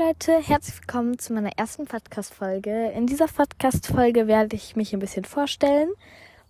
Leute, 0.00 0.40
herzlich 0.40 0.80
willkommen 0.80 1.18
zu 1.18 1.34
meiner 1.34 1.58
ersten 1.58 1.84
Podcast-Folge. 1.84 2.90
In 2.96 3.06
dieser 3.06 3.26
Podcast-Folge 3.26 4.26
werde 4.26 4.56
ich 4.56 4.74
mich 4.74 4.94
ein 4.94 4.98
bisschen 4.98 5.26
vorstellen. 5.26 5.90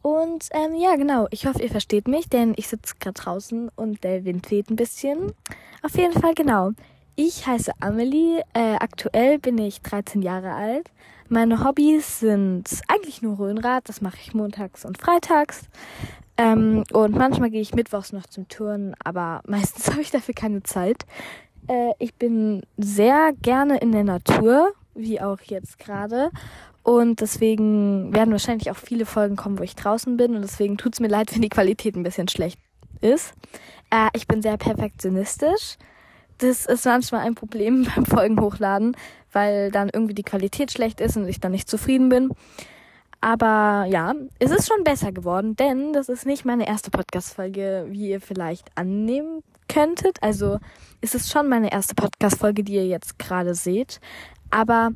Und 0.02 0.48
ähm, 0.52 0.76
ja, 0.76 0.94
genau, 0.94 1.26
ich 1.32 1.46
hoffe, 1.46 1.60
ihr 1.60 1.68
versteht 1.68 2.06
mich, 2.06 2.28
denn 2.28 2.54
ich 2.56 2.68
sitze 2.68 2.94
gerade 3.00 3.20
draußen 3.20 3.68
und 3.74 4.04
der 4.04 4.24
Wind 4.24 4.52
weht 4.52 4.70
ein 4.70 4.76
bisschen. 4.76 5.32
Auf 5.82 5.96
jeden 5.96 6.12
Fall, 6.12 6.34
genau. 6.34 6.70
Ich 7.16 7.44
heiße 7.44 7.72
Amelie, 7.80 8.40
äh, 8.54 8.76
aktuell 8.76 9.40
bin 9.40 9.58
ich 9.58 9.82
13 9.82 10.22
Jahre 10.22 10.52
alt. 10.52 10.88
Meine 11.28 11.64
Hobbys 11.64 12.20
sind 12.20 12.68
eigentlich 12.86 13.20
nur 13.20 13.40
Röhnrad, 13.40 13.88
das 13.88 14.00
mache 14.00 14.18
ich 14.20 14.32
montags 14.32 14.84
und 14.84 14.96
freitags. 14.96 15.62
Ähm, 16.36 16.84
und 16.92 17.16
manchmal 17.16 17.50
gehe 17.50 17.60
ich 17.60 17.74
mittwochs 17.74 18.12
noch 18.12 18.26
zum 18.26 18.48
Turnen, 18.48 18.94
aber 19.02 19.42
meistens 19.44 19.88
habe 19.90 20.02
ich 20.02 20.12
dafür 20.12 20.34
keine 20.34 20.62
Zeit. 20.62 21.04
Äh, 21.70 21.92
ich 21.98 22.14
bin 22.14 22.62
sehr 22.76 23.32
gerne 23.40 23.78
in 23.78 23.92
der 23.92 24.04
Natur, 24.04 24.72
wie 24.94 25.20
auch 25.20 25.40
jetzt 25.42 25.78
gerade. 25.78 26.30
Und 26.82 27.20
deswegen 27.20 28.12
werden 28.12 28.32
wahrscheinlich 28.32 28.70
auch 28.70 28.76
viele 28.76 29.06
Folgen 29.06 29.36
kommen, 29.36 29.58
wo 29.58 29.62
ich 29.62 29.76
draußen 29.76 30.16
bin. 30.16 30.34
Und 30.34 30.42
deswegen 30.42 30.76
tut 30.76 30.94
es 30.94 31.00
mir 31.00 31.08
leid, 31.08 31.28
wenn 31.34 31.42
die 31.42 31.48
Qualität 31.48 31.94
ein 31.94 32.02
bisschen 32.02 32.28
schlecht 32.28 32.58
ist. 33.00 33.34
Äh, 33.90 34.08
ich 34.14 34.26
bin 34.26 34.42
sehr 34.42 34.56
perfektionistisch. 34.56 35.76
Das 36.38 36.66
ist 36.66 36.86
manchmal 36.86 37.20
ein 37.26 37.34
Problem 37.34 37.86
beim 37.94 38.04
Folgen 38.04 38.40
hochladen, 38.40 38.96
weil 39.32 39.70
dann 39.70 39.90
irgendwie 39.92 40.14
die 40.14 40.24
Qualität 40.24 40.72
schlecht 40.72 41.00
ist 41.00 41.16
und 41.16 41.28
ich 41.28 41.38
dann 41.38 41.52
nicht 41.52 41.70
zufrieden 41.70 42.08
bin. 42.08 42.30
Aber 43.20 43.84
ja, 43.88 44.14
es 44.38 44.50
ist 44.50 44.68
schon 44.68 44.82
besser 44.82 45.12
geworden, 45.12 45.54
denn 45.54 45.92
das 45.92 46.08
ist 46.08 46.24
nicht 46.24 46.44
meine 46.44 46.66
erste 46.66 46.90
Podcast-Folge, 46.90 47.86
wie 47.88 48.10
ihr 48.10 48.20
vielleicht 48.20 48.76
annehmen 48.76 49.42
könntet. 49.68 50.22
Also 50.22 50.58
ist 51.02 51.14
es 51.14 51.30
schon 51.30 51.48
meine 51.48 51.70
erste 51.70 51.94
Podcast-Folge, 51.94 52.64
die 52.64 52.74
ihr 52.74 52.86
jetzt 52.86 53.18
gerade 53.18 53.54
seht. 53.54 54.00
Aber 54.50 54.92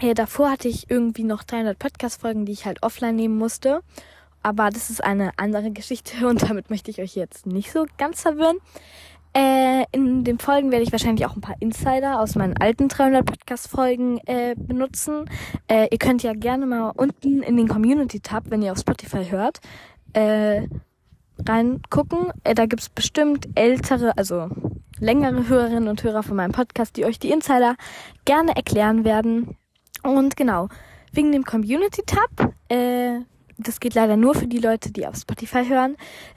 ja, 0.00 0.14
davor 0.14 0.50
hatte 0.50 0.68
ich 0.68 0.90
irgendwie 0.90 1.24
noch 1.24 1.44
300 1.44 1.78
Podcast-Folgen, 1.78 2.46
die 2.46 2.52
ich 2.52 2.64
halt 2.64 2.82
offline 2.82 3.16
nehmen 3.16 3.36
musste. 3.36 3.82
Aber 4.42 4.70
das 4.70 4.90
ist 4.90 5.02
eine 5.02 5.32
andere 5.38 5.70
Geschichte 5.70 6.26
und 6.28 6.42
damit 6.42 6.70
möchte 6.70 6.90
ich 6.90 7.00
euch 7.00 7.14
jetzt 7.14 7.46
nicht 7.46 7.72
so 7.72 7.86
ganz 7.98 8.22
verwirren. 8.22 8.58
Äh, 9.36 9.84
in 9.90 10.22
den 10.22 10.38
Folgen 10.38 10.70
werde 10.70 10.84
ich 10.84 10.92
wahrscheinlich 10.92 11.26
auch 11.26 11.34
ein 11.34 11.40
paar 11.40 11.56
Insider 11.58 12.20
aus 12.20 12.36
meinen 12.36 12.56
alten 12.56 12.88
300 12.88 13.26
Podcast-Folgen 13.26 14.18
äh, 14.26 14.54
benutzen. 14.56 15.28
Äh, 15.66 15.88
ihr 15.90 15.98
könnt 15.98 16.22
ja 16.22 16.34
gerne 16.34 16.66
mal 16.66 16.90
unten 16.90 17.42
in 17.42 17.56
den 17.56 17.66
Community-Tab, 17.66 18.44
wenn 18.50 18.62
ihr 18.62 18.70
auf 18.70 18.78
Spotify 18.78 19.24
hört, 19.24 19.60
äh, 20.12 20.68
reingucken. 21.44 22.32
Äh, 22.44 22.54
da 22.54 22.66
gibt's 22.66 22.88
bestimmt 22.88 23.48
ältere, 23.56 24.16
also 24.16 24.48
längere 25.00 25.48
Hörerinnen 25.48 25.88
und 25.88 26.02
Hörer 26.04 26.22
von 26.22 26.36
meinem 26.36 26.52
Podcast, 26.52 26.96
die 26.96 27.04
euch 27.04 27.18
die 27.18 27.30
Insider 27.30 27.74
gerne 28.24 28.54
erklären 28.54 29.04
werden. 29.04 29.56
Und 30.04 30.36
genau, 30.36 30.68
wegen 31.12 31.32
dem 31.32 31.44
Community-Tab, 31.44 32.54
äh, 32.68 33.20
das 33.58 33.80
geht 33.80 33.94
leider 33.94 34.16
nur 34.16 34.34
für 34.34 34.46
die 34.46 34.58
Leute, 34.58 34.92
die 34.92 35.06
auf 35.06 35.16
Spotify 35.16 35.66
hören. 35.66 35.96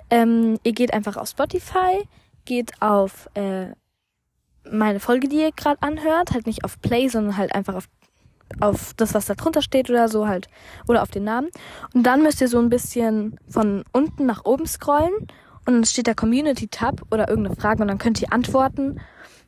Ähm, 0.09 0.58
ihr 0.64 0.73
geht 0.73 0.94
einfach 0.94 1.18
auf 1.18 1.30
Spotify, 1.30 2.08
geht 2.48 2.81
auf 2.81 3.30
äh, 3.36 3.67
meine 4.70 5.00
Folge, 5.00 5.28
die 5.28 5.42
ihr 5.42 5.52
gerade 5.52 5.81
anhört, 5.81 6.31
halt 6.31 6.48
nicht 6.48 6.64
auf 6.64 6.81
Play, 6.81 7.08
sondern 7.08 7.38
halt 7.38 7.53
einfach 7.53 7.76
auf 7.76 7.88
auf 8.62 8.94
das, 8.95 9.14
was 9.14 9.26
da 9.26 9.36
drunter 9.36 9.62
steht 9.62 9.90
oder 9.90 10.08
so 10.08 10.26
halt, 10.26 10.48
oder 10.88 11.02
auf 11.02 11.12
den 11.12 11.25
Namen. 11.25 11.50
Und 11.94 12.03
dann 12.03 12.23
müsst 12.23 12.40
ihr 12.40 12.48
so 12.48 12.59
ein 12.59 12.70
bisschen 12.70 13.38
von 13.50 13.84
unten 13.92 14.25
nach 14.25 14.45
oben 14.45 14.66
scrollen 14.66 15.14
und 15.66 15.73
dann 15.73 15.84
steht 15.84 16.08
der 16.08 16.16
Community-Tab 16.16 17.02
oder 17.12 17.28
irgendeine 17.28 17.58
Frage 17.58 17.81
und 17.81 17.90
dann 17.90 17.98
könnt 17.98 18.22
ihr 18.22 18.31
antworten. 18.31 19.02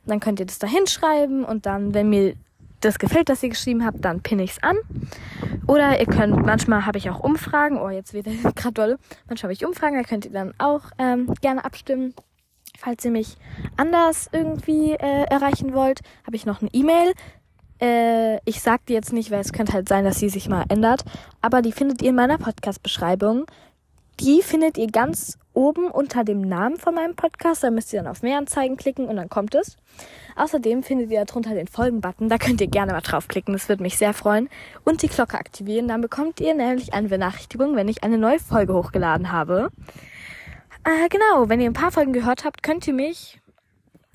Dann 0.04 0.20
könnt 0.20 0.38
ihr 0.38 0.44
das 0.44 0.58
da 0.58 0.66
hinschreiben 0.66 1.44
und 1.44 1.64
dann, 1.64 1.94
wenn 1.94 2.10
mir 2.10 2.34
das 2.80 2.98
gefällt, 2.98 3.28
was 3.28 3.42
ihr 3.42 3.50
geschrieben 3.50 3.84
habt, 3.84 4.04
dann 4.04 4.20
pinne 4.20 4.42
ich's 4.42 4.62
an. 4.62 4.76
Oder 5.66 6.00
ihr 6.00 6.06
könnt, 6.06 6.44
manchmal 6.44 6.86
habe 6.86 6.98
ich 6.98 7.08
auch 7.10 7.20
Umfragen, 7.20 7.78
oh, 7.78 7.90
jetzt 7.90 8.14
wieder 8.14 8.32
gerade 8.54 8.74
dolle. 8.74 8.98
Manchmal 9.28 9.48
habe 9.48 9.52
ich 9.52 9.64
Umfragen, 9.64 9.96
da 9.96 10.02
könnt 10.02 10.24
ihr 10.24 10.32
dann 10.32 10.52
auch 10.58 10.82
ähm, 10.98 11.32
gerne 11.40 11.64
abstimmen. 11.64 12.14
Falls 12.82 13.04
ihr 13.04 13.10
mich 13.10 13.36
anders 13.76 14.30
irgendwie 14.32 14.92
äh, 14.92 15.24
erreichen 15.24 15.74
wollt, 15.74 16.00
habe 16.24 16.34
ich 16.34 16.46
noch 16.46 16.62
eine 16.62 16.70
E-Mail. 16.72 17.12
Äh, 17.78 18.38
ich 18.46 18.62
sag 18.62 18.86
die 18.86 18.94
jetzt 18.94 19.12
nicht, 19.12 19.30
weil 19.30 19.40
es 19.40 19.52
könnte 19.52 19.74
halt 19.74 19.86
sein, 19.86 20.06
dass 20.06 20.18
sie 20.18 20.30
sich 20.30 20.48
mal 20.48 20.64
ändert. 20.70 21.04
Aber 21.42 21.60
die 21.60 21.72
findet 21.72 22.00
ihr 22.00 22.08
in 22.08 22.14
meiner 22.14 22.38
Podcast-Beschreibung. 22.38 23.44
Die 24.18 24.40
findet 24.40 24.78
ihr 24.78 24.86
ganz 24.86 25.38
oben 25.52 25.90
unter 25.90 26.24
dem 26.24 26.40
Namen 26.40 26.78
von 26.78 26.94
meinem 26.94 27.16
Podcast. 27.16 27.62
Da 27.62 27.70
müsst 27.70 27.92
ihr 27.92 28.00
dann 28.02 28.10
auf 28.10 28.22
Mehranzeigen 28.22 28.78
klicken 28.78 29.08
und 29.08 29.16
dann 29.16 29.28
kommt 29.28 29.54
es. 29.54 29.76
Außerdem 30.36 30.82
findet 30.82 31.10
ihr 31.10 31.22
darunter 31.22 31.52
den 31.54 31.68
Folgen-Button. 31.68 32.30
Da 32.30 32.38
könnt 32.38 32.62
ihr 32.62 32.68
gerne 32.68 32.92
mal 32.92 33.02
draufklicken. 33.02 33.52
Das 33.52 33.68
würde 33.68 33.82
mich 33.82 33.98
sehr 33.98 34.14
freuen. 34.14 34.48
Und 34.84 35.02
die 35.02 35.08
Glocke 35.08 35.36
aktivieren. 35.36 35.86
Dann 35.86 36.00
bekommt 36.00 36.40
ihr 36.40 36.54
nämlich 36.54 36.94
eine 36.94 37.08
Benachrichtigung, 37.08 37.76
wenn 37.76 37.88
ich 37.88 38.02
eine 38.04 38.16
neue 38.16 38.38
Folge 38.38 38.72
hochgeladen 38.72 39.32
habe. 39.32 39.70
Äh, 40.84 41.08
genau, 41.08 41.48
wenn 41.48 41.60
ihr 41.60 41.70
ein 41.70 41.74
paar 41.74 41.92
Folgen 41.92 42.12
gehört 42.12 42.44
habt, 42.44 42.62
könnt 42.62 42.86
ihr 42.86 42.94
mich 42.94 43.40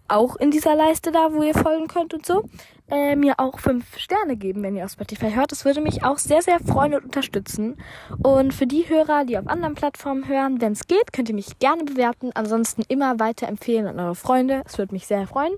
auch 0.08 0.36
in 0.36 0.52
dieser 0.52 0.76
Leiste 0.76 1.12
da, 1.12 1.34
wo 1.34 1.42
ihr 1.42 1.54
folgen 1.54 1.88
könnt 1.88 2.14
und 2.14 2.26
so, 2.26 2.44
äh, 2.90 3.16
mir 3.16 3.40
auch 3.40 3.60
fünf 3.60 3.98
Sterne 3.98 4.36
geben, 4.36 4.62
wenn 4.62 4.76
ihr 4.76 4.86
auf 4.86 4.92
Spotify 4.92 5.32
hört. 5.32 5.52
Das 5.52 5.66
würde 5.66 5.82
mich 5.82 6.04
auch 6.04 6.18
sehr, 6.18 6.42
sehr 6.42 6.60
freuen 6.60 6.94
und 6.94 7.06
unterstützen. 7.06 7.78
Und 8.22 8.54
für 8.54 8.68
die 8.68 8.88
Hörer, 8.88 9.26
die 9.26 9.38
auf 9.38 9.48
anderen 9.48 9.76
Plattformen 9.76 10.28
hören, 10.28 10.62
wenn 10.62 10.74
es 10.74 10.88
geht, 10.88 11.12
könnt 11.12 11.30
ihr 11.30 11.36
mich 11.36 11.58
gerne 11.60 11.84
bewerten. 11.84 12.32
Ansonsten 12.36 12.84
immer 12.88 13.20
weiter 13.20 13.48
empfehlen 13.48 13.88
an 13.88 14.00
eure 14.00 14.16
Freunde. 14.16 14.62
Es 14.66 14.78
würde 14.78 14.94
mich 14.94 15.08
sehr 15.08 15.26
freuen. 15.28 15.56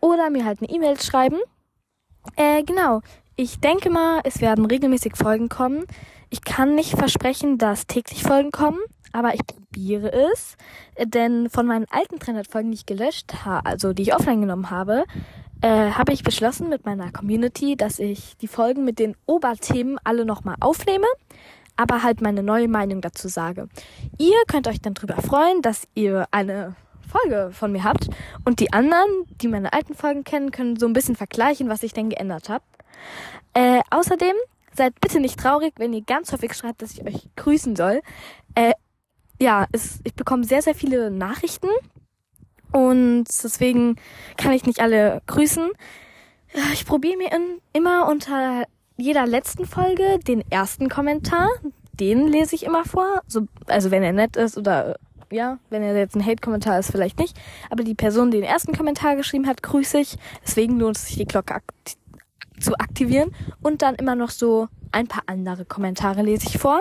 Oder 0.00 0.30
mir 0.30 0.44
halt 0.44 0.60
eine 0.60 0.70
E-Mail 0.70 0.98
schreiben. 1.00 1.38
Äh, 2.36 2.62
genau. 2.62 3.02
Ich 3.36 3.60
denke 3.60 3.90
mal, 3.90 4.20
es 4.24 4.40
werden 4.40 4.64
regelmäßig 4.64 5.16
Folgen 5.16 5.48
kommen. 5.48 5.84
Ich 6.30 6.42
kann 6.42 6.74
nicht 6.74 6.96
versprechen, 6.96 7.58
dass 7.58 7.86
täglich 7.86 8.22
Folgen 8.22 8.50
kommen 8.50 8.78
aber 9.12 9.34
ich 9.34 9.46
probiere 9.46 10.12
es, 10.32 10.56
denn 11.02 11.48
von 11.50 11.66
meinen 11.66 11.86
alten 11.90 12.18
300 12.18 12.46
Folgen, 12.46 12.70
die 12.70 12.76
ich 12.76 12.86
gelöscht 12.86 13.44
habe, 13.44 13.66
also 13.66 13.92
die 13.92 14.02
ich 14.02 14.14
offline 14.14 14.40
genommen 14.40 14.70
habe, 14.70 15.04
äh, 15.60 15.90
habe 15.90 16.12
ich 16.12 16.22
beschlossen 16.22 16.68
mit 16.68 16.86
meiner 16.86 17.10
Community, 17.10 17.76
dass 17.76 17.98
ich 17.98 18.36
die 18.36 18.48
Folgen 18.48 18.84
mit 18.84 18.98
den 18.98 19.16
Oberthemen 19.26 19.98
alle 20.04 20.24
nochmal 20.24 20.56
aufnehme, 20.60 21.06
aber 21.76 22.02
halt 22.02 22.20
meine 22.20 22.42
neue 22.42 22.68
Meinung 22.68 23.00
dazu 23.00 23.28
sage. 23.28 23.68
Ihr 24.18 24.36
könnt 24.46 24.68
euch 24.68 24.80
dann 24.80 24.94
drüber 24.94 25.16
freuen, 25.16 25.62
dass 25.62 25.88
ihr 25.94 26.26
eine 26.30 26.76
Folge 27.08 27.50
von 27.52 27.72
mir 27.72 27.84
habt 27.84 28.08
und 28.44 28.60
die 28.60 28.72
anderen, 28.72 29.08
die 29.40 29.48
meine 29.48 29.72
alten 29.72 29.94
Folgen 29.94 30.24
kennen, 30.24 30.52
können 30.52 30.76
so 30.76 30.86
ein 30.86 30.92
bisschen 30.92 31.16
vergleichen, 31.16 31.68
was 31.68 31.82
ich 31.82 31.92
denn 31.92 32.10
geändert 32.10 32.48
habe. 32.48 32.64
Äh, 33.54 33.80
außerdem 33.90 34.34
seid 34.76 35.00
bitte 35.00 35.18
nicht 35.18 35.40
traurig, 35.40 35.74
wenn 35.78 35.92
ihr 35.92 36.02
ganz 36.02 36.32
häufig 36.32 36.54
schreibt, 36.54 36.82
dass 36.82 36.92
ich 36.92 37.04
euch 37.04 37.28
grüßen 37.36 37.74
soll. 37.74 38.02
Äh, 38.54 38.72
ja, 39.40 39.66
es, 39.72 40.00
ich 40.04 40.14
bekomme 40.14 40.44
sehr, 40.44 40.62
sehr 40.62 40.74
viele 40.74 41.10
Nachrichten 41.10 41.68
und 42.72 43.24
deswegen 43.28 43.96
kann 44.36 44.52
ich 44.52 44.66
nicht 44.66 44.80
alle 44.80 45.22
grüßen. 45.26 45.70
Ich 46.72 46.86
probiere 46.86 47.16
mir 47.16 47.32
in, 47.32 47.60
immer 47.72 48.08
unter 48.08 48.64
jeder 48.96 49.26
letzten 49.26 49.64
Folge 49.64 50.18
den 50.26 50.42
ersten 50.50 50.88
Kommentar. 50.88 51.48
Den 51.92 52.26
lese 52.26 52.54
ich 52.54 52.64
immer 52.64 52.84
vor. 52.84 53.22
So, 53.26 53.46
also 53.66 53.90
wenn 53.90 54.02
er 54.02 54.12
nett 54.12 54.36
ist 54.36 54.56
oder 54.56 54.96
ja, 55.30 55.58
wenn 55.68 55.82
er 55.82 55.96
jetzt 55.96 56.16
ein 56.16 56.24
Hate-Kommentar 56.24 56.78
ist, 56.78 56.90
vielleicht 56.90 57.18
nicht. 57.18 57.36
Aber 57.70 57.84
die 57.84 57.94
Person, 57.94 58.30
die 58.30 58.38
den 58.38 58.46
ersten 58.46 58.74
Kommentar 58.74 59.16
geschrieben 59.16 59.46
hat, 59.46 59.62
grüße 59.62 59.98
ich. 59.98 60.16
Deswegen 60.42 60.78
lohnt 60.78 60.96
es 60.96 61.06
sich, 61.06 61.16
die 61.16 61.26
Glocke 61.26 61.54
akt 61.54 61.96
zu 62.60 62.74
aktivieren. 62.74 63.32
Und 63.62 63.82
dann 63.82 63.94
immer 63.96 64.14
noch 64.14 64.30
so 64.30 64.68
ein 64.90 65.06
paar 65.06 65.22
andere 65.26 65.64
Kommentare 65.64 66.22
lese 66.22 66.46
ich 66.46 66.58
vor. 66.58 66.80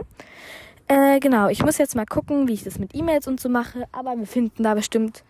Äh, 0.88 1.20
genau, 1.20 1.50
ich 1.50 1.64
muss 1.64 1.78
jetzt 1.78 1.96
mal 1.96 2.06
gucken, 2.06 2.48
wie 2.48 2.54
ich 2.54 2.64
das 2.64 2.80
mit 2.80 2.96
E-Mails 2.96 3.28
und 3.28 3.40
so 3.42 3.50
mache, 3.50 3.88
aber 3.92 4.18
wir 4.18 4.26
finden 4.28 4.64
da 4.64 4.74
bestimmt 4.74 5.24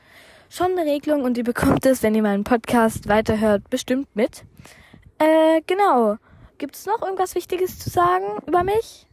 schon 0.50 0.77
eine 0.77 0.89
Regelung 0.89 1.24
und 1.24 1.38
ihr 1.38 1.44
bekommt 1.44 1.86
es, 1.86 2.04
wenn 2.04 2.13
ihr 2.13 2.21
meinen 2.21 2.44
Podcast 2.44 3.07
weiterhört, 3.07 3.69
bestimmt 3.69 4.07
mit. 4.15 4.44
Äh, 5.18 5.62
genau. 5.65 6.18
Gibt 6.59 6.75
es 6.75 6.86
noch 6.86 7.01
irgendwas 7.01 7.36
Wichtiges 7.36 7.80
zu 7.80 7.89
sagen 7.89 8.25
über 8.45 8.63
mich? 8.63 9.07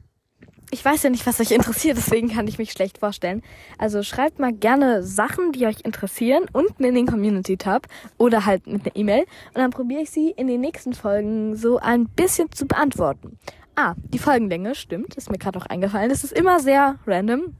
Ich 0.70 0.84
weiß 0.84 1.02
ja 1.04 1.10
nicht, 1.10 1.26
was 1.26 1.40
euch 1.40 1.50
interessiert, 1.50 1.96
deswegen 1.96 2.28
kann 2.28 2.48
ich 2.48 2.58
mich 2.58 2.72
schlecht 2.72 2.98
vorstellen. 2.98 3.42
Also 3.78 4.02
schreibt 4.02 4.38
mal 4.38 4.52
gerne 4.52 5.02
Sachen, 5.02 5.52
die 5.52 5.66
euch 5.66 5.80
interessieren, 5.84 6.46
unten 6.52 6.84
in 6.84 6.94
den 6.94 7.06
Community-Tab 7.06 7.86
oder 8.18 8.44
halt 8.44 8.66
mit 8.66 8.84
einer 8.84 8.96
E-Mail. 8.96 9.20
Und 9.20 9.60
dann 9.60 9.70
probiere 9.70 10.02
ich 10.02 10.10
sie 10.10 10.30
in 10.30 10.46
den 10.46 10.60
nächsten 10.60 10.92
Folgen 10.92 11.56
so 11.56 11.78
ein 11.78 12.06
bisschen 12.06 12.50
zu 12.50 12.66
beantworten. 12.66 13.38
Ah, 13.76 13.94
die 13.96 14.18
Folgenlänge, 14.18 14.74
stimmt, 14.74 15.14
ist 15.16 15.30
mir 15.30 15.38
gerade 15.38 15.58
auch 15.58 15.66
eingefallen. 15.66 16.08
Das 16.08 16.22
ist 16.22 16.32
immer 16.32 16.60
sehr 16.60 16.98
random. 17.06 17.56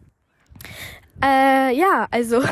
Äh, 1.23 1.75
ja, 1.77 2.07
also 2.11 2.43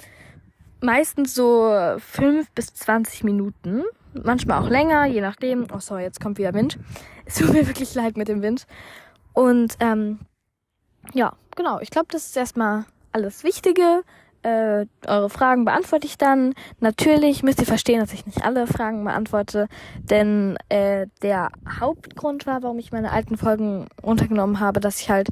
meistens 0.80 1.34
so 1.34 1.96
fünf 1.98 2.50
bis 2.52 2.74
zwanzig 2.74 3.24
Minuten. 3.24 3.82
Manchmal 4.12 4.62
auch 4.62 4.68
länger, 4.68 5.06
je 5.06 5.20
nachdem. 5.20 5.66
Oh, 5.72 5.80
sorry, 5.80 6.02
jetzt 6.02 6.20
kommt 6.20 6.38
wieder 6.38 6.54
Wind. 6.54 6.78
Es 7.26 7.36
tut 7.36 7.54
mir 7.54 7.66
wirklich 7.66 7.94
leid 7.94 8.18
mit 8.18 8.28
dem 8.28 8.42
Wind. 8.42 8.66
Und 9.32 9.78
ähm, 9.80 10.18
ja, 11.14 11.32
genau. 11.56 11.80
Ich 11.80 11.88
glaube, 11.88 12.08
das 12.10 12.26
ist 12.26 12.36
erstmal 12.36 12.84
alles 13.12 13.44
Wichtige. 13.44 14.02
Äh, 14.44 14.84
eure 15.06 15.30
Fragen 15.30 15.64
beantworte 15.64 16.06
ich 16.06 16.18
dann. 16.18 16.52
Natürlich 16.78 17.42
müsst 17.42 17.60
ihr 17.60 17.66
verstehen, 17.66 18.00
dass 18.00 18.12
ich 18.12 18.26
nicht 18.26 18.44
alle 18.44 18.66
Fragen 18.66 19.02
beantworte, 19.02 19.68
denn 19.98 20.58
äh, 20.68 21.06
der 21.22 21.50
Hauptgrund 21.80 22.46
war, 22.46 22.62
warum 22.62 22.78
ich 22.78 22.92
meine 22.92 23.10
alten 23.10 23.38
Folgen 23.38 23.86
runtergenommen 24.02 24.60
habe, 24.60 24.80
dass 24.80 25.00
ich 25.00 25.08
halt 25.08 25.28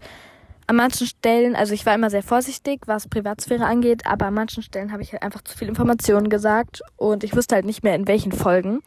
an 0.67 0.77
manchen 0.77 1.07
Stellen, 1.07 1.55
also 1.55 1.75
ich 1.75 1.85
war 1.85 1.95
immer 1.95 2.09
sehr 2.09 2.23
vorsichtig, 2.23 2.81
was 2.87 3.07
Privatsphäre 3.07 3.67
angeht, 3.67 4.07
aber 4.07 4.27
an 4.27 4.35
manchen 4.35 4.63
Stellen 4.63 4.93
habe 4.93 5.03
ich 5.03 5.13
halt 5.13 5.23
einfach 5.23 5.43
zu 5.43 5.59
viel 5.59 5.69
Informationen 5.69 6.31
gesagt 6.31 6.81
und 6.97 7.23
ich 7.23 7.37
wusste 7.37 7.57
halt 7.57 7.67
nicht 7.67 7.85
mehr 7.85 7.95
in 7.95 8.09
welchen 8.09 8.33
Folgen. 8.33 8.81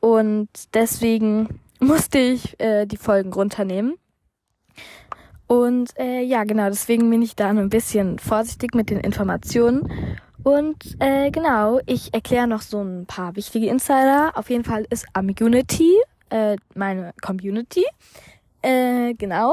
Und 0.00 0.48
deswegen 0.72 1.60
musste 1.78 2.18
ich 2.18 2.58
äh, 2.58 2.86
die 2.86 2.96
Folgen 2.96 3.34
runternehmen. 3.34 3.96
Und 5.52 5.90
äh, 5.98 6.22
ja, 6.22 6.44
genau, 6.44 6.70
deswegen 6.70 7.10
bin 7.10 7.20
ich 7.20 7.36
da 7.36 7.50
ein 7.50 7.68
bisschen 7.68 8.18
vorsichtig 8.18 8.74
mit 8.74 8.88
den 8.88 9.00
Informationen. 9.00 10.18
Und 10.44 10.96
äh, 10.98 11.30
genau, 11.30 11.78
ich 11.84 12.14
erkläre 12.14 12.46
noch 12.46 12.62
so 12.62 12.80
ein 12.80 13.04
paar 13.04 13.36
wichtige 13.36 13.66
Insider. 13.66 14.32
Auf 14.34 14.48
jeden 14.48 14.64
Fall 14.64 14.86
ist 14.88 15.04
Amiguity 15.12 15.92
äh, 16.30 16.56
meine 16.74 17.12
Community. 17.20 17.84
Äh, 18.62 19.12
genau. 19.12 19.52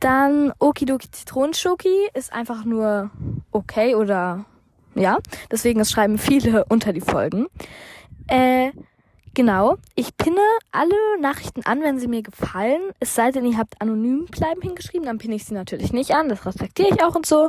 Dann 0.00 0.50
Okidoki 0.60 1.10
Zitronenschoki 1.10 2.08
ist 2.14 2.32
einfach 2.32 2.64
nur 2.64 3.10
okay 3.52 3.96
oder 3.96 4.46
ja. 4.94 5.18
Deswegen 5.50 5.78
es 5.80 5.90
schreiben 5.90 6.16
viele 6.16 6.64
unter 6.70 6.94
die 6.94 7.02
Folgen. 7.02 7.48
Äh, 8.28 8.70
Genau. 9.34 9.76
Ich 9.96 10.16
pinne 10.16 10.40
alle 10.70 10.94
Nachrichten 11.20 11.62
an, 11.64 11.82
wenn 11.82 11.98
sie 11.98 12.06
mir 12.06 12.22
gefallen. 12.22 12.80
Es 13.00 13.16
sei 13.16 13.32
denn, 13.32 13.44
ihr 13.44 13.58
habt 13.58 13.80
anonym 13.80 14.26
bleiben 14.26 14.62
hingeschrieben, 14.62 15.06
dann 15.06 15.18
pinne 15.18 15.34
ich 15.34 15.44
sie 15.44 15.54
natürlich 15.54 15.92
nicht 15.92 16.12
an. 16.12 16.28
Das 16.28 16.46
respektiere 16.46 16.88
ich 16.90 17.02
auch 17.02 17.16
und 17.16 17.26
so. 17.26 17.48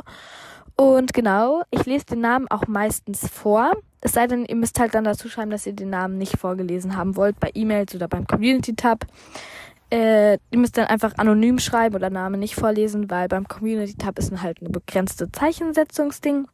Und 0.76 1.14
genau, 1.14 1.62
ich 1.70 1.86
lese 1.86 2.06
den 2.06 2.20
Namen 2.20 2.48
auch 2.48 2.66
meistens 2.66 3.28
vor. 3.28 3.72
Es 4.00 4.12
sei 4.12 4.26
denn, 4.26 4.44
ihr 4.44 4.56
müsst 4.56 4.78
halt 4.78 4.94
dann 4.94 5.04
dazu 5.04 5.28
schreiben, 5.28 5.50
dass 5.50 5.66
ihr 5.66 5.72
den 5.72 5.90
Namen 5.90 6.18
nicht 6.18 6.36
vorgelesen 6.38 6.96
haben 6.96 7.16
wollt 7.16 7.40
bei 7.40 7.50
E-Mails 7.54 7.94
oder 7.94 8.08
beim 8.08 8.26
Community-Tab. 8.26 9.06
Äh, 9.90 10.34
ihr 10.34 10.58
müsst 10.58 10.76
dann 10.76 10.86
einfach 10.86 11.14
anonym 11.16 11.60
schreiben 11.60 11.94
oder 11.94 12.10
Namen 12.10 12.40
nicht 12.40 12.56
vorlesen, 12.56 13.08
weil 13.10 13.28
beim 13.28 13.46
Community-Tab 13.46 14.18
ist 14.18 14.42
halt 14.42 14.60
eine 14.60 14.70
begrenzte 14.70 15.30
Zeichensetzungsding. 15.30 16.48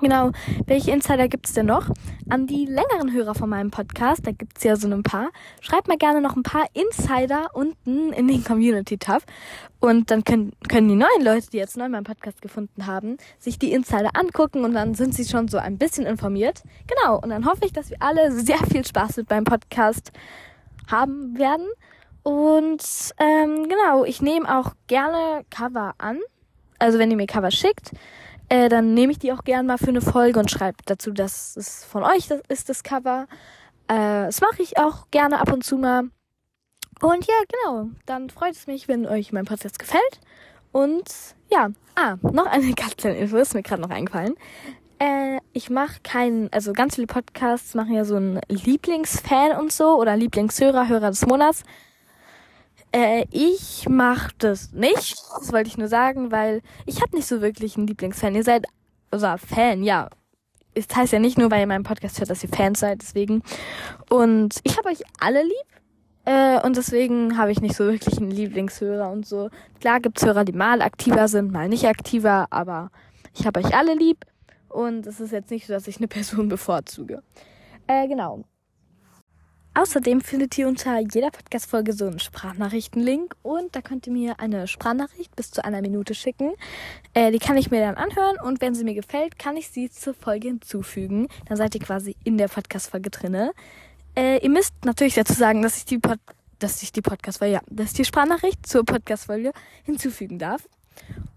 Genau, 0.00 0.32
welche 0.66 0.90
Insider 0.90 1.28
gibt's 1.28 1.52
denn 1.52 1.66
noch? 1.66 1.88
An 2.28 2.46
die 2.46 2.64
längeren 2.64 3.12
Hörer 3.12 3.34
von 3.34 3.48
meinem 3.48 3.70
Podcast, 3.70 4.26
da 4.26 4.32
gibt's 4.32 4.64
ja 4.64 4.74
so 4.74 4.88
ein 4.88 5.02
paar. 5.04 5.30
Schreibt 5.60 5.86
mal 5.86 5.96
gerne 5.96 6.20
noch 6.20 6.34
ein 6.34 6.42
paar 6.42 6.66
Insider 6.72 7.50
unten 7.52 8.12
in 8.12 8.26
den 8.26 8.42
Community-Tab. 8.42 9.22
Und 9.78 10.10
dann 10.10 10.24
können, 10.24 10.52
können 10.68 10.88
die 10.88 10.96
neuen 10.96 11.22
Leute, 11.22 11.50
die 11.50 11.58
jetzt 11.58 11.76
neu 11.76 11.88
meinen 11.88 12.04
Podcast 12.04 12.42
gefunden 12.42 12.86
haben, 12.86 13.16
sich 13.38 13.58
die 13.58 13.72
Insider 13.72 14.10
angucken 14.14 14.64
und 14.64 14.74
dann 14.74 14.94
sind 14.94 15.14
sie 15.14 15.24
schon 15.24 15.46
so 15.46 15.58
ein 15.58 15.78
bisschen 15.78 16.06
informiert. 16.06 16.62
Genau, 16.88 17.20
und 17.20 17.28
dann 17.30 17.46
hoffe 17.46 17.64
ich, 17.64 17.72
dass 17.72 17.90
wir 17.90 17.98
alle 18.00 18.32
sehr 18.32 18.58
viel 18.58 18.84
Spaß 18.84 19.18
mit 19.18 19.30
meinem 19.30 19.44
Podcast 19.44 20.10
haben 20.90 21.38
werden. 21.38 21.68
Und 22.24 22.82
ähm, 23.18 23.68
genau, 23.68 24.04
ich 24.04 24.20
nehme 24.20 24.58
auch 24.58 24.72
gerne 24.88 25.44
Cover 25.50 25.94
an. 25.98 26.18
Also 26.78 26.98
wenn 26.98 27.10
ihr 27.10 27.16
mir 27.16 27.26
Cover 27.26 27.52
schickt 27.52 27.92
äh, 28.52 28.68
dann 28.68 28.92
nehme 28.92 29.12
ich 29.12 29.18
die 29.18 29.32
auch 29.32 29.44
gern 29.44 29.64
mal 29.64 29.78
für 29.78 29.88
eine 29.88 30.02
Folge 30.02 30.38
und 30.38 30.50
schreibe 30.50 30.76
dazu, 30.84 31.10
dass 31.10 31.56
es 31.56 31.84
von 31.84 32.04
euch 32.04 32.28
das 32.28 32.42
ist, 32.48 32.68
das 32.68 32.82
Cover. 32.82 33.26
Äh, 33.88 34.26
das 34.26 34.42
mache 34.42 34.62
ich 34.62 34.76
auch 34.76 35.10
gerne 35.10 35.40
ab 35.40 35.50
und 35.50 35.64
zu 35.64 35.78
mal. 35.78 36.10
Und 37.00 37.26
ja, 37.26 37.34
genau. 37.48 37.88
Dann 38.04 38.28
freut 38.28 38.52
es 38.52 38.66
mich, 38.66 38.88
wenn 38.88 39.06
euch 39.06 39.32
mein 39.32 39.46
Podcast 39.46 39.78
gefällt. 39.78 40.20
Und 40.70 41.34
ja, 41.50 41.70
ah, 41.94 42.16
noch 42.20 42.44
eine 42.44 42.74
ganz 42.74 42.96
kleine 42.96 43.16
Info, 43.16 43.38
ist 43.38 43.54
mir 43.54 43.62
gerade 43.62 43.80
noch 43.80 43.88
eingefallen. 43.88 44.34
Äh, 44.98 45.38
ich 45.54 45.70
mache 45.70 46.00
keinen, 46.02 46.52
also 46.52 46.74
ganz 46.74 46.96
viele 46.96 47.06
Podcasts 47.06 47.74
machen 47.74 47.94
ja 47.94 48.04
so 48.04 48.16
einen 48.16 48.38
Lieblingsfan 48.48 49.56
und 49.56 49.72
so 49.72 49.98
oder 49.98 50.14
Lieblingshörer, 50.14 50.88
Hörer 50.88 51.08
des 51.08 51.24
Monats. 51.24 51.62
Äh, 52.92 53.24
ich 53.30 53.86
mach 53.88 54.32
das 54.32 54.72
nicht. 54.72 55.16
Das 55.38 55.52
wollte 55.52 55.68
ich 55.68 55.78
nur 55.78 55.88
sagen, 55.88 56.30
weil 56.30 56.60
ich 56.86 57.00
habe 57.00 57.16
nicht 57.16 57.26
so 57.26 57.40
wirklich 57.40 57.76
einen 57.76 57.86
Lieblingsfan. 57.86 58.34
Ihr 58.34 58.44
seid, 58.44 58.66
also 59.10 59.26
Fan, 59.38 59.82
ja. 59.82 60.08
Es 60.74 60.86
heißt 60.94 61.12
ja 61.12 61.18
nicht 61.18 61.38
nur, 61.38 61.50
weil 61.50 61.60
ihr 61.60 61.66
meinen 61.66 61.84
Podcast 61.84 62.18
hört, 62.18 62.30
dass 62.30 62.42
ihr 62.42 62.48
Fans 62.48 62.80
seid, 62.80 63.02
deswegen. 63.02 63.42
Und 64.08 64.60
ich 64.62 64.76
habe 64.78 64.88
euch 64.88 65.02
alle 65.20 65.42
lieb. 65.42 65.72
Äh, 66.24 66.64
und 66.64 66.76
deswegen 66.76 67.36
habe 67.36 67.50
ich 67.50 67.60
nicht 67.60 67.76
so 67.76 67.84
wirklich 67.84 68.18
einen 68.18 68.30
Lieblingshörer 68.30 69.10
und 69.10 69.26
so. 69.26 69.50
Klar 69.80 70.00
gibt's 70.00 70.24
Hörer, 70.24 70.44
die 70.44 70.52
mal 70.52 70.80
aktiver 70.80 71.28
sind, 71.28 71.50
mal 71.50 71.68
nicht 71.68 71.86
aktiver, 71.86 72.46
aber 72.50 72.90
ich 73.34 73.46
habe 73.46 73.60
euch 73.60 73.74
alle 73.74 73.94
lieb. 73.94 74.24
Und 74.68 75.06
es 75.06 75.20
ist 75.20 75.32
jetzt 75.32 75.50
nicht 75.50 75.66
so, 75.66 75.72
dass 75.72 75.88
ich 75.88 75.98
eine 75.98 76.08
Person 76.08 76.48
bevorzuge. 76.50 77.22
Äh, 77.86 78.06
genau. 78.06 78.44
Außerdem 79.74 80.20
findet 80.20 80.58
ihr 80.58 80.68
unter 80.68 80.98
jeder 80.98 81.30
Podcast-Folge 81.30 81.94
so 81.94 82.06
einen 82.06 82.18
Sprachnachrichten-Link 82.18 83.34
und 83.42 83.74
da 83.74 83.80
könnt 83.80 84.06
ihr 84.06 84.12
mir 84.12 84.38
eine 84.38 84.68
Sprachnachricht 84.68 85.34
bis 85.34 85.50
zu 85.50 85.64
einer 85.64 85.80
Minute 85.80 86.14
schicken. 86.14 86.52
Äh, 87.14 87.32
die 87.32 87.38
kann 87.38 87.56
ich 87.56 87.70
mir 87.70 87.80
dann 87.80 87.94
anhören 87.94 88.36
und 88.44 88.60
wenn 88.60 88.74
sie 88.74 88.84
mir 88.84 88.94
gefällt, 88.94 89.38
kann 89.38 89.56
ich 89.56 89.68
sie 89.68 89.90
zur 89.90 90.12
Folge 90.12 90.48
hinzufügen. 90.48 91.28
Dann 91.46 91.56
seid 91.56 91.74
ihr 91.74 91.80
quasi 91.80 92.16
in 92.22 92.36
der 92.36 92.48
Podcast-Folge 92.48 93.08
drinne. 93.08 93.52
Äh, 94.14 94.44
ihr 94.44 94.50
müsst 94.50 94.74
natürlich 94.84 95.14
dazu 95.14 95.32
sagen, 95.32 95.62
dass 95.62 95.78
ich 95.78 95.86
die 95.86 95.98
Pod 95.98 96.18
dass 96.58 96.82
ich 96.82 96.92
die 96.92 97.02
Podcast-Folge, 97.02 97.54
ja, 97.54 97.60
dass 97.68 97.88
ich 97.88 97.94
die 97.94 98.04
Sprachnachricht 98.04 98.64
zur 98.66 98.84
Podcast-Folge 98.84 99.52
hinzufügen 99.84 100.38
darf. 100.38 100.68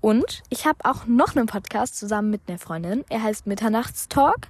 Und 0.01 0.43
ich 0.49 0.65
habe 0.65 0.77
auch 0.83 1.07
noch 1.07 1.35
einen 1.35 1.47
Podcast 1.47 1.97
zusammen 1.97 2.29
mit 2.29 2.41
einer 2.47 2.59
Freundin. 2.59 3.03
Er 3.09 3.23
heißt 3.23 3.47
Mitternachtstalk. 3.47 4.47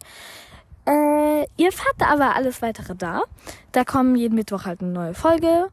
Ihr 1.57 1.67
erfahrt 1.67 2.01
aber 2.01 2.35
alles 2.35 2.61
weitere 2.61 2.95
da. 2.95 3.23
Da 3.71 3.83
kommen 3.83 4.15
jeden 4.15 4.35
Mittwoch 4.35 4.65
halt 4.65 4.81
eine 4.81 4.91
neue 4.91 5.13
Folge. 5.13 5.69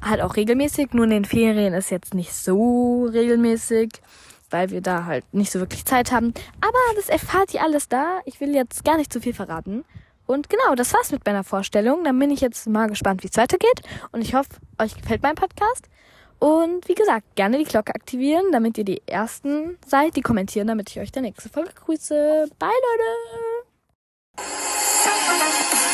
Halt 0.00 0.20
auch 0.20 0.36
regelmäßig. 0.36 0.92
Nur 0.92 1.04
in 1.04 1.10
den 1.10 1.24
Ferien 1.24 1.74
ist 1.74 1.90
jetzt 1.90 2.14
nicht 2.14 2.32
so 2.32 3.06
regelmäßig, 3.06 3.90
weil 4.50 4.70
wir 4.70 4.80
da 4.80 5.04
halt 5.06 5.24
nicht 5.32 5.50
so 5.50 5.58
wirklich 5.58 5.84
Zeit 5.84 6.12
haben. 6.12 6.32
Aber 6.60 6.78
das 6.96 7.08
erfahrt 7.08 7.52
ihr 7.54 7.62
alles 7.62 7.88
da. 7.88 8.20
Ich 8.24 8.40
will 8.40 8.54
jetzt 8.54 8.84
gar 8.84 8.96
nicht 8.96 9.12
zu 9.12 9.20
viel 9.20 9.34
verraten. 9.34 9.84
Und 10.26 10.50
genau, 10.50 10.74
das 10.74 10.92
war's 10.92 11.10
mit 11.10 11.24
meiner 11.26 11.42
Vorstellung. 11.42 12.04
Dann 12.04 12.18
bin 12.18 12.30
ich 12.30 12.40
jetzt 12.40 12.68
mal 12.68 12.86
gespannt, 12.88 13.24
wie 13.24 13.28
es 13.28 13.36
weitergeht. 13.36 13.82
Und 14.12 14.20
ich 14.20 14.34
hoffe, 14.34 14.50
euch 14.78 14.94
gefällt 14.94 15.22
mein 15.22 15.34
Podcast. 15.34 15.88
Und 16.38 16.86
wie 16.86 16.94
gesagt, 16.94 17.34
gerne 17.34 17.58
die 17.58 17.64
Glocke 17.64 17.94
aktivieren, 17.94 18.44
damit 18.52 18.78
ihr 18.78 18.84
die 18.84 19.02
Ersten 19.06 19.76
seid, 19.84 20.14
die 20.14 20.20
kommentieren, 20.20 20.68
damit 20.68 20.90
ich 20.90 21.00
euch 21.00 21.10
der 21.10 21.22
nächste 21.22 21.48
Folge 21.48 21.72
grüße. 21.74 22.48
Bye, 22.58 22.68
Leute! 24.36 24.77
Thank 25.38 25.82
you. 25.82 25.87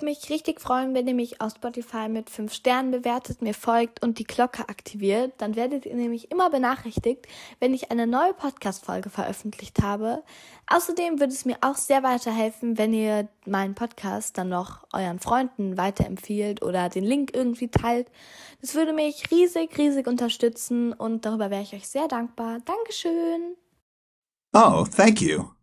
Würde 0.00 0.06
mich 0.06 0.30
richtig 0.30 0.62
freuen, 0.62 0.94
wenn 0.94 1.06
ihr 1.06 1.14
mich 1.14 1.42
auf 1.42 1.52
Spotify 1.52 2.08
mit 2.08 2.30
5 2.30 2.54
Sternen 2.54 2.90
bewertet, 2.90 3.42
mir 3.42 3.52
folgt 3.52 4.02
und 4.02 4.18
die 4.18 4.24
Glocke 4.24 4.66
aktiviert. 4.70 5.34
Dann 5.36 5.56
werdet 5.56 5.84
ihr 5.84 5.94
nämlich 5.94 6.30
immer 6.30 6.48
benachrichtigt, 6.48 7.26
wenn 7.58 7.74
ich 7.74 7.90
eine 7.90 8.06
neue 8.06 8.32
Podcast-Folge 8.32 9.10
veröffentlicht 9.10 9.82
habe. 9.82 10.22
Außerdem 10.68 11.20
würde 11.20 11.34
es 11.34 11.44
mir 11.44 11.58
auch 11.60 11.76
sehr 11.76 12.02
weiterhelfen, 12.02 12.78
wenn 12.78 12.94
ihr 12.94 13.28
meinen 13.44 13.74
Podcast 13.74 14.38
dann 14.38 14.48
noch 14.48 14.86
euren 14.94 15.18
Freunden 15.18 15.76
weiterempfiehlt 15.76 16.62
oder 16.62 16.88
den 16.88 17.04
Link 17.04 17.32
irgendwie 17.34 17.68
teilt. 17.68 18.10
Das 18.62 18.74
würde 18.74 18.94
mich 18.94 19.30
riesig, 19.30 19.76
riesig 19.76 20.06
unterstützen 20.06 20.94
und 20.94 21.26
darüber 21.26 21.50
wäre 21.50 21.62
ich 21.62 21.74
euch 21.74 21.86
sehr 21.86 22.08
dankbar. 22.08 22.60
Dankeschön. 22.64 23.54
Oh, 24.54 24.86
thank 24.96 25.20
you. 25.20 25.59